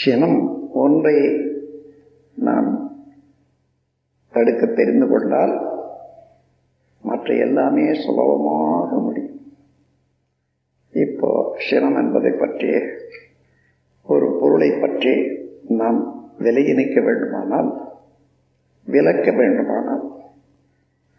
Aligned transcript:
சினம் 0.00 0.38
ஒன்றை 0.82 1.16
நாம் 2.46 2.68
தடுக்க 4.34 4.66
தெரிந்து 4.66 5.06
கொண்டால் 5.08 5.54
மற்ற 7.08 7.28
எல்லாமே 7.46 7.86
சுலபமாக 8.02 8.90
முடியும். 8.98 9.38
இப்போ 11.04 11.30
சினம் 11.68 11.96
என்பதை 12.02 12.32
பற்றி 12.42 12.70
ஒரு 14.12 14.26
பொருளை 14.40 14.70
பற்றி 14.84 15.14
நாம் 15.80 15.98
விலையிணைக்க 16.38 16.98
வேண்டுமானால் 17.08 17.70
விளக்க 18.86 19.30
வேண்டுமானால் 19.40 20.04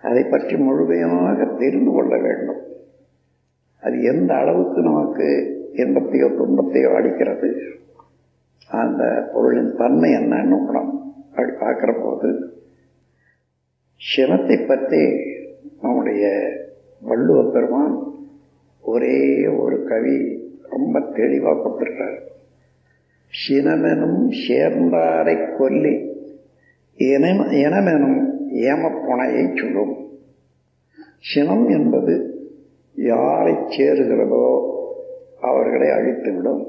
அதை 0.07 0.23
பற்றி 0.23 0.55
முழுமையாக 0.67 1.45
தெரிந்து 1.61 1.91
கொள்ள 1.91 2.13
வேண்டும். 2.17 2.61
அது 3.84 3.98
எந்த 4.13 4.31
அளவுக்கு 4.35 4.81
நமக்கு 4.81 5.27
இன்பத்தையோ 5.84 6.29
துன்பத்தையோ 6.39 6.89
அளிக்கிறது? 6.99 7.49
அந்த 8.80 9.03
பொருளின் 9.34 9.75
தன்மை 9.75 10.09
என்னன்னு 10.11 10.57
படம் 10.66 10.91
அப்படி 11.30 11.52
பார்க்கிற 11.59 11.91
போது 11.93 12.30
சிவத்தை 14.02 14.57
பற்றி 14.61 15.02
நம்முடைய 15.81 16.23
வள்ளுவ 17.02 17.39
பெருமான் 17.52 17.95
ஒரே 18.84 19.17
ஒரு 19.57 19.77
கவி 19.84 20.17
ரொம்ப 20.70 20.99
தெளிவாக 21.13 21.55
கொடுத்திருக்கார் 21.57 22.20
சினமெனும் 23.34 24.21
சேர்ந்தாரை 24.45 25.35
கொல்லி 25.58 25.94
இனமெனும் 26.97 28.19
ஏமப்புனையை 28.69 29.44
சொல்லும். 29.59 29.94
சினம் 31.19 31.66
என்பது 31.69 32.13
யாரை 32.95 33.53
சேருகிறதோ 33.75 34.45
அவர்களை 35.39 35.89
அழித்துவிடும். 35.89 36.64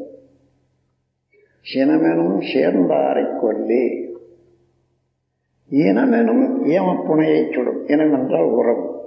சினமெனும் 1.63 2.43
சேர்ந்தாரை 2.55 3.41
கொல்லி 3.41 4.11
இனமெனும் 5.71 6.65
ஏமப்புனையை 6.65 7.55
சுடும். 7.55 7.87
இனம் 7.87 8.13
என்றால் 8.13 8.45
உறவு. 8.45 9.01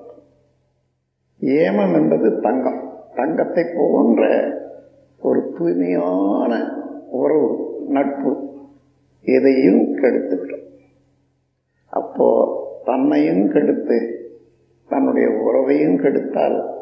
ஏமம் 1.39 1.93
என்பது 1.93 2.39
தங்கம். 2.39 2.93
தங்கத்தை 3.15 3.65
போன்ற 3.75 4.49
ஒரு 5.19 5.53
தூய்மையான 5.57 6.73
உறவு 7.11 7.75
நட்பு. 7.87 8.49
இதையும் 9.21 9.97
கெடுத்துவிடும் 9.97 10.67
அப்போ 11.87 12.53
தன்னையும் 12.85 13.51
கெடுத்து 13.51 14.29
தன்னுடைய 14.87 15.29
உறவையும் 15.29 15.97
கெடுத்தால் 15.97 16.73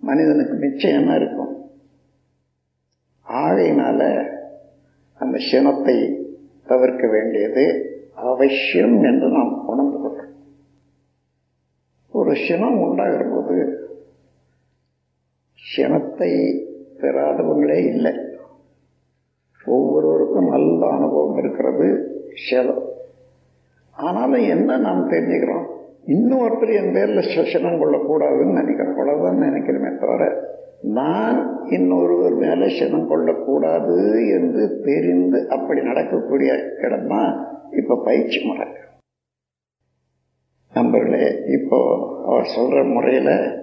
மனிதனுக்கு 0.00 0.54
மிச்சம் 0.54 0.92
என்ன 0.92 1.16
இருக்கும். 1.16 1.70
ஆகையினால 3.28 4.30
அந்த 5.22 5.38
சினத்தை 5.50 5.96
தவிர்க்க 6.66 7.08
வேண்டியது 7.08 7.64
அவசியம் 8.14 9.02
என்று 9.02 9.28
நாம் 9.28 9.66
உணர்ந்து 9.66 9.98
கொள்கிறோம். 10.00 10.34
ஒரு 12.08 12.32
சினம் 12.48 12.78
உண்டாகிற 12.80 13.24
போது 13.24 13.56
சினத்தை 15.74 16.30
பெறாதவங்களே 17.00 17.78
இல்லை. 17.86 18.12
ஒவ்வொருவருக்கும் 19.64 20.48
நல்ல 20.48 20.90
அனுபவம் 20.90 21.38
இருக்கிறது 21.38 21.88
சினம். 22.48 22.82
ஆனாலும் 23.90 24.48
என்ன 24.48 24.76
நாம் 24.76 25.10
தெரிஞ்சுக்கிறோம்? 25.10 25.66
இன்னொருத்தர் 26.06 26.74
என் 26.74 26.92
பேரில் 26.92 27.48
சினம் 27.52 27.80
கொள்ளக்கூடாதுன்னு 27.80 28.52
நினைக்கிறோம். 28.52 28.96
அவ்வளோதான் 28.96 29.42
நினைக்கிறோமே 29.42 29.98
தவிர 29.98 30.50
நான் 30.82 31.66
இன்னொருவர் 31.70 32.34
மேலே 32.34 32.78
சினம் 32.78 33.08
கொள்ளக்கூடாது 33.08 34.28
என்று 34.30 34.82
தெரிந்து 34.84 35.48
அப்படி 35.48 35.82
நடக்கக்கூடிய 35.82 36.74
இடம்தான் 36.78 37.60
இப்போ 37.70 37.96
பயிற்சி 37.96 38.44
முறை. 38.44 38.66
நண்பர்களே 40.74 41.44
இப்போ 41.46 41.78
அவர் 42.26 42.44
சொல்கிற 42.44 42.84
முறையில் 42.84 43.60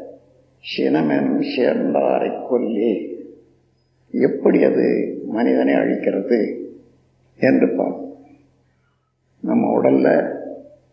சினமெனும் 0.77 1.44
சேர்ந்தாரை 1.57 2.47
கொல்லி 2.47 3.17
எப்படி 4.09 4.63
அது 4.63 5.17
மனிதனை 5.25 5.73
அழிக்கிறது 5.73 6.39
என்று 7.35 7.67
பார்ப்போம். 7.67 8.05
நம்ம 9.39 9.73
உடலில் 9.73 10.33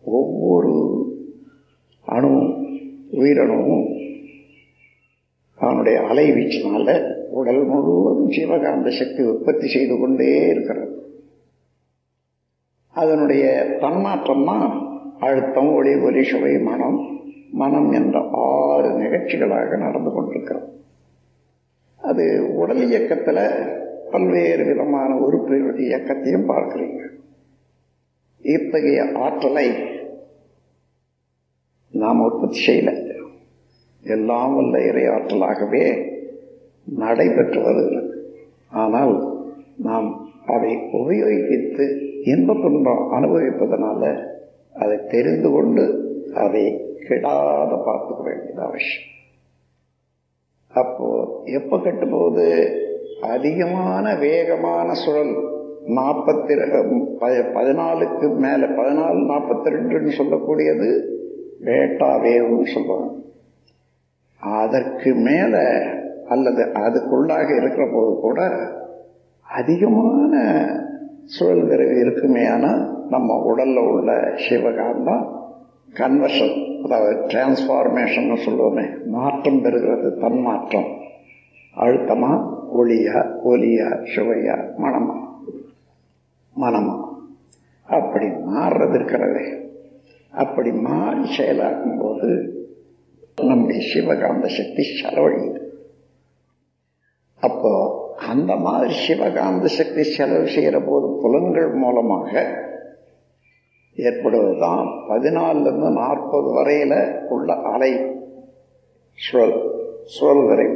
ஒவ்வொரு 0.03 0.73
அணுவும் 2.01 2.51
உயிரணுவும் 3.11 3.96
அவனுடைய 5.57 5.99
அலைவீச்சினால 5.99 7.15
உடல் 7.29 7.65
முழுவதும் 7.65 8.31
சிவகாந்த 8.31 8.89
சக்தி 8.89 9.23
உற்பத்தி 9.23 9.67
செய்து 9.67 9.99
கொண்டே 9.99 10.47
இருக்கிறது. 10.47 11.11
அதனுடைய 12.89 13.77
தன்மாற்றம் 13.79 15.15
அழுத்தம் 15.19 15.73
ஒளி 15.73 15.95
ஒலி 15.95 16.23
சுவை 16.23 16.59
மனம் 16.59 17.19
மனம் 17.51 17.91
என்ற 17.91 18.29
ஆறு 18.31 18.89
நிகழ்ச்சிகளாக 18.89 19.77
நடந்து 19.77 20.11
கொண்டிருக்கிறோம் 20.11 20.75
அது 21.97 22.53
உடல் 22.55 22.87
இயக்கத்தில் 22.87 23.75
பல்வேறு 24.11 24.65
விதமான 24.65 25.15
உறுப்புகளுடைய 25.15 25.79
இயக்கத்தையும் 25.79 26.49
பார்க்கிறீங்க. 26.49 26.99
இத்தகைய 28.41 29.11
ஆற்றலை 29.15 29.71
நாம் 31.91 32.19
உற்பத்தி 32.19 32.65
செய்யல. 32.67 33.06
எல்லாம் 34.15 34.55
வல்ல 34.55 34.81
இறை 34.89 35.03
நடைபெற்று 36.85 37.59
வருகிறது 37.63 38.13
ஆனால் 38.69 39.13
நாம் 39.87 40.09
அதை 40.45 40.71
உபயோகித்து 40.93 41.85
இன்ப 42.23 42.53
துன்பம் 42.53 43.03
அனுபவிப்பதனால 43.11 44.03
அதை 44.73 44.97
தெரிந்து 45.07 45.49
கொண்டு 45.51 45.85
அதை 46.35 46.63
கெடாத 47.07 47.71
பார்த்துக்க 47.87 48.21
வேண்டியது 48.23 48.61
அவசியம். 48.61 49.11
அப்போ 50.73 51.07
எப்ப 51.43 51.77
கட்டும்போது 51.77 52.45
அதிகமான 53.21 54.15
வேகமான 54.15 54.93
சுழல் 54.93 55.35
நாற்பத்தி 55.97 56.53
பதினாலுக்கு 57.55 58.27
மேல 58.45 58.61
பதினாலு 58.79 59.19
நாற்பத்தி 59.31 59.69
ரெண்டுன்னு 59.75 60.11
சொல்லக்கூடியது 60.19 60.89
வேட்டா 61.63 62.09
வேகம்னு 62.25 62.73
சொல்லுவாங்க. 62.73 63.13
அதற்கு 64.39 65.15
மேல 65.15 65.81
அல்லது 66.27 66.63
அதுக்குள்ளாக 66.63 67.57
இருக்கிற 67.57 67.89
போது 67.93 68.19
கூட 68.21 68.49
அதிகமான 69.41 70.33
சுழல் 71.25 71.65
விரைவு 71.65 71.99
இருக்குமே 71.99 72.49
ஆனால் 72.49 73.05
நம்ம 73.09 73.35
உடலில் 73.35 73.77
உள்ள 73.77 74.33
சிவகாந்தம் 74.49 75.35
கன்வர்ஷன் 75.93 76.81
அதாவது 76.83 77.15
டிரான்ஸ்ஃபார்மேஷன் 77.27 78.45
சொல்லுவோமே 78.45 79.05
மாற்றம் 79.05 79.63
பெறுகிறது 79.63 80.17
தன்மாற்றம். 80.17 80.87
அழுத்தமா 81.75 82.31
ஒளியா 82.77 83.31
ஒலியா 83.45 83.89
சுவையா 84.15 84.57
மனமா 84.77 85.15
மனமா 86.55 86.95
அப்படி 87.83 88.25
மாறுறது 88.25 88.95
இருக்கிறதே. 88.95 89.65
அப்படி 90.29 90.71
மாறி 90.71 91.23
செயலாக்கும் 91.37 91.99
போது 91.99 92.29
நம்முடைய 93.41 93.81
சிவகாந்த 93.93 94.47
சக்தி 94.47 94.83
செலவழியுது. 95.01 95.59
அப்போ 97.39 97.73
அந்த 98.17 98.55
மாதிரி 98.55 98.93
சிவகாந்த 98.93 99.67
சக்தி 99.67 100.03
செலவு 100.03 100.47
செய்கிற 100.47 100.79
போது 100.79 101.17
புலன்கள் 101.21 101.73
மூலமாக 101.73 102.41
ஏற்படுவதுதான் 103.95 104.87
பதினாலுலேருந்து 105.09 105.93
நாற்பது 105.93 106.47
வரையில 106.55 107.25
உள்ள 107.27 107.53
அலை 107.53 108.15
சுழல் 109.13 109.71
சுழல் 110.03 110.45
வரை. 110.45 110.67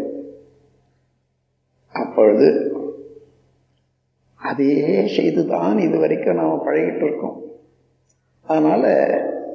அப்பொழுது 1.91 2.75
அதையே 4.35 5.07
செய்துதான் 5.07 5.77
இது 5.77 5.99
வரைக்கும் 5.99 6.35
நாம் 6.35 6.65
பழகிட்டு 6.65 7.03
இருக்கோம். 7.03 7.41
அதனால 8.41 9.07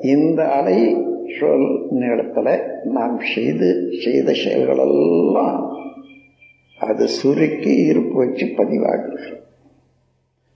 இந்த 0.03 0.51
அலை 0.51 1.05
சொல் 1.41 1.87
நிலத்தில் 1.91 2.61
நாம் 2.85 3.21
செய்து 3.35 3.93
செய்த 4.05 4.33
செயல்கள் 4.33 4.79
எல்லாம் 4.79 5.77
அது 6.81 7.09
சுருக்கி 7.09 7.75
இருப்பு 7.75 8.17
வச்சு 8.17 8.47
பதிவாகிறது 8.47 9.37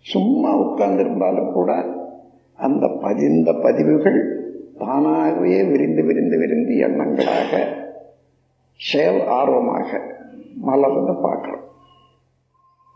சும்மா 0.01 0.59
உட்கார்ந்திருந்தாலும் 0.59 1.53
கூட 1.53 1.85
அந்த 2.57 2.89
பதிந்த 2.89 3.53
பதிவுகள் 3.53 4.21
தானாகவே 4.79 5.65
விரிந்து 5.65 6.05
விரிந்து 6.05 6.39
விரிந்து 6.39 6.75
எண்ணங்களாக 6.89 7.79
செயல் 8.77 9.27
ஆர்வமாக 9.27 10.01
மலர்ந்து 10.55 11.15
பார்க்கிறோம். 11.15 11.65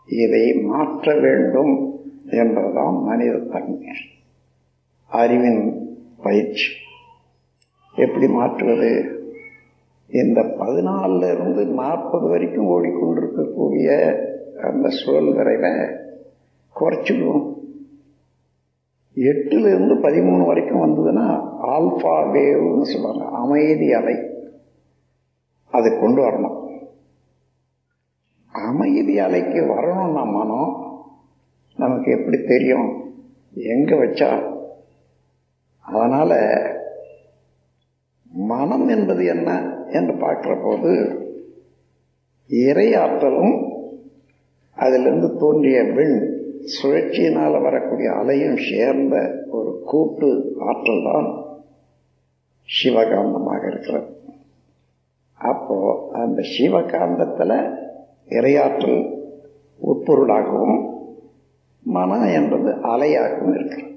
இதை 0.05 0.53
மாற்ற 0.53 1.13
வேண்டும் 1.13 1.99
என்பதுதான் 2.29 3.03
மனித 3.03 3.37
தன்மை. 3.37 3.87
அறிவின் 5.07 5.89
பயிற்சி. 6.23 6.71
எப்படி 7.95 8.27
மாற்றுவது? 8.27 9.19
இந்த 10.07 10.41
பதினாலில் 10.41 11.33
இருந்து 11.33 11.65
நாற்பது 11.65 12.27
வரைக்கும் 12.27 12.67
ஓடிக்கொண்டிருக்கக்கூடிய 12.67 14.15
அந்த 14.63 14.89
சுழல் 14.89 15.35
விரைவை 15.35 15.95
குறைச்சிடுவோம் 16.79 17.53
எட்டுலேருந்து 19.15 19.99
பதிமூணு 19.99 20.45
வரைக்கும் 20.45 20.81
வந்ததுன்னா 20.81 21.53
ஆல்ஃபா 21.63 22.31
வேவ்னு 22.33 22.81
சொல்லுவாங்க 22.81 23.25
அமைதி 23.25 23.93
அலை. 23.93 24.15
அதை 25.67 25.99
கொண்டு 25.99 26.21
வரணும். 26.21 26.67
அமைதி 28.49 29.19
அலைக்கு 29.19 29.67
வரணும்னா 29.67 30.23
மனம். 30.23 30.99
நமக்கு 31.75 32.11
எப்படி 32.11 32.43
தெரியும்? 32.43 33.13
எங்கே 33.55 33.95
வச்சா? 33.95 34.53
அதனால் 35.81 36.74
மனம் 38.35 38.87
என்பது 38.87 39.25
என்ன 39.25 39.49
என்று 39.89 40.13
பார்க்கிற 40.13 40.55
போது 40.55 40.91
இறையாற்றலும் 42.49 43.55
அதிலிருந்து 44.73 45.37
தோன்றிய 45.37 45.83
விண் 45.83 46.43
சுழற்சியினால் 46.81 47.61
வரக்கூடிய 47.61 48.11
அலையும் 48.11 48.57
சேர்ந்த 48.57 49.45
ஒரு 49.51 49.81
கூட்டு 49.85 50.55
ஆற்றல் 50.59 51.03
தான் 51.03 51.43
சிவகாந்தமாக 52.83 53.67
இருக்கிறது. 53.67 54.07
அப்போ 55.35 56.09
அந்த 56.11 56.43
சிவகாந்தத்தில் 56.57 57.57
இறையாற்றல் 58.27 59.01
உட்பொருளாகவும் 59.81 60.89
மனம் 61.81 62.27
என்பது 62.33 62.71
அலையாகவும் 62.71 63.53
இருக்கிறது. 63.53 63.91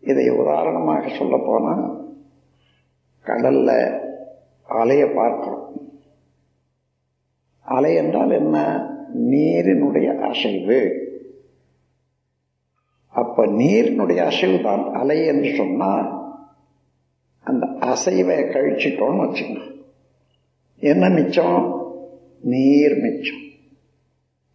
இதை 0.00 0.28
உதாரணமாக 0.28 1.08
சொல்ல 1.08 1.36
போனால் 1.46 2.06
கடல்ல 3.28 4.00
அலையை 4.68 5.14
பார்க்கிறோம். 5.14 5.72
அலை 7.60 7.94
என்றால் 7.94 8.30
என்ன? 8.30 8.86
நீரினுடைய 9.18 10.18
அசைவு. 10.18 11.06
அப்ப 13.08 13.46
நீரினுடைய 13.46 14.16
அசைவு 14.16 14.62
தான் 14.62 14.92
அலை 14.92 15.26
என்று 15.26 15.54
சொன்னா 15.54 16.16
அந்த 17.40 17.66
அசைவை 17.66 18.48
கழிச்சிட்டோம்னு 18.48 19.24
வச்சுக்கோங்க. 19.24 19.74
என்ன 20.78 21.08
மிச்சம்? 21.08 21.86
நீர் 22.40 22.96
மிச்சம். 22.96 23.46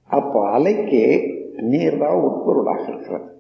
அப்போ 0.05 0.59
அலைக்கு 0.59 1.31
நீர் 1.61 1.97
தான் 1.97 2.15
உட்பொருளாக 2.15 2.87
இருக்கிறது. 2.87 3.31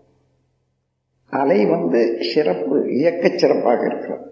அலை 1.29 1.65
வந்து 1.65 2.23
சிறப்பு 2.33 2.91
இயக்க 2.93 3.29
சிறப்பாக 3.35 3.85
இருக்கிறது. 3.85 4.31